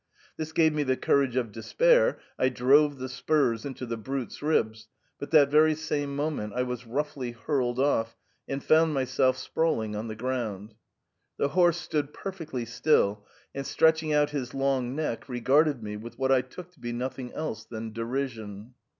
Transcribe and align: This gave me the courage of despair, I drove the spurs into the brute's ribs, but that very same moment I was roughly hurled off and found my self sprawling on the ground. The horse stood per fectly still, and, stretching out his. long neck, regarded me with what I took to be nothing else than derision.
This 0.35 0.51
gave 0.51 0.73
me 0.73 0.81
the 0.81 0.97
courage 0.97 1.35
of 1.35 1.51
despair, 1.51 2.17
I 2.39 2.49
drove 2.49 2.97
the 2.97 3.07
spurs 3.07 3.65
into 3.67 3.85
the 3.85 3.97
brute's 3.97 4.41
ribs, 4.41 4.87
but 5.19 5.29
that 5.29 5.51
very 5.51 5.75
same 5.75 6.15
moment 6.15 6.53
I 6.55 6.63
was 6.63 6.87
roughly 6.87 7.33
hurled 7.33 7.77
off 7.77 8.15
and 8.47 8.63
found 8.63 8.95
my 8.95 9.03
self 9.03 9.37
sprawling 9.37 9.95
on 9.95 10.07
the 10.07 10.15
ground. 10.15 10.73
The 11.37 11.49
horse 11.49 11.77
stood 11.77 12.15
per 12.15 12.31
fectly 12.31 12.67
still, 12.67 13.27
and, 13.53 13.63
stretching 13.63 14.11
out 14.11 14.31
his. 14.31 14.55
long 14.55 14.95
neck, 14.95 15.29
regarded 15.29 15.83
me 15.83 15.97
with 15.97 16.17
what 16.17 16.31
I 16.31 16.41
took 16.41 16.71
to 16.71 16.79
be 16.79 16.91
nothing 16.93 17.31
else 17.33 17.63
than 17.65 17.93
derision. 17.93 18.73